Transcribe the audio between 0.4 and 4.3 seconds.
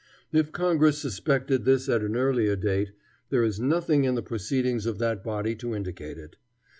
Congress suspected this at any earlier date, there is nothing in the